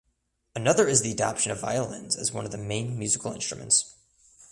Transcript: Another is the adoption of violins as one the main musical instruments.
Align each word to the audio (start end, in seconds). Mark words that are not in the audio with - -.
Another 0.55 0.87
is 0.87 1.03
the 1.03 1.11
adoption 1.11 1.51
of 1.51 1.61
violins 1.61 2.15
as 2.17 2.31
one 2.31 2.49
the 2.49 2.57
main 2.57 2.97
musical 2.97 3.33
instruments. 3.33 3.93